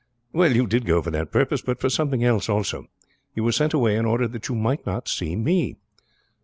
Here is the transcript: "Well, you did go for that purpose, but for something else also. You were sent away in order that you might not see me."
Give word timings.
"Well, 0.33 0.55
you 0.55 0.65
did 0.65 0.87
go 0.87 0.99
for 1.03 1.11
that 1.11 1.31
purpose, 1.31 1.61
but 1.61 1.79
for 1.79 1.87
something 1.91 2.23
else 2.23 2.49
also. 2.49 2.87
You 3.35 3.43
were 3.43 3.51
sent 3.51 3.75
away 3.75 3.95
in 3.97 4.05
order 4.07 4.27
that 4.29 4.47
you 4.49 4.55
might 4.55 4.83
not 4.83 5.07
see 5.07 5.35
me." 5.35 5.75